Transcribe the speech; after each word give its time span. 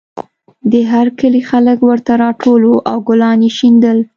د 0.71 0.73
هر 0.91 1.07
کلي 1.19 1.41
خلک 1.49 1.77
ورته 1.89 2.11
راټول 2.23 2.61
وو 2.65 2.77
او 2.91 2.97
ګلان 3.07 3.39
یې 3.45 3.51
شیندل 3.57 3.97